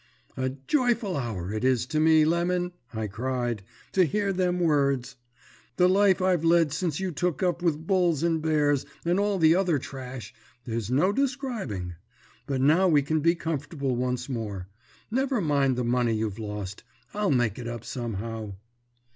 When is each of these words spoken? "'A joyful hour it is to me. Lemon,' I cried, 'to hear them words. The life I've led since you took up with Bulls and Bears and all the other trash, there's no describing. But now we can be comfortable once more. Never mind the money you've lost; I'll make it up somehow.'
"'A 0.35 0.49
joyful 0.67 1.15
hour 1.15 1.53
it 1.53 1.63
is 1.63 1.85
to 1.85 1.99
me. 1.99 2.25
Lemon,' 2.25 2.71
I 2.91 3.05
cried, 3.05 3.61
'to 3.91 4.03
hear 4.05 4.33
them 4.33 4.59
words. 4.59 5.15
The 5.75 5.87
life 5.87 6.23
I've 6.23 6.43
led 6.43 6.73
since 6.73 6.99
you 6.99 7.11
took 7.11 7.43
up 7.43 7.61
with 7.61 7.85
Bulls 7.85 8.23
and 8.23 8.41
Bears 8.41 8.83
and 9.05 9.19
all 9.19 9.37
the 9.37 9.53
other 9.53 9.77
trash, 9.77 10.33
there's 10.65 10.89
no 10.89 11.11
describing. 11.11 11.93
But 12.47 12.61
now 12.61 12.87
we 12.87 13.03
can 13.03 13.19
be 13.19 13.35
comfortable 13.35 13.95
once 13.95 14.27
more. 14.27 14.67
Never 15.11 15.39
mind 15.39 15.75
the 15.75 15.83
money 15.83 16.15
you've 16.15 16.39
lost; 16.39 16.83
I'll 17.13 17.29
make 17.29 17.59
it 17.59 17.67
up 17.67 17.85
somehow.' 17.85 18.55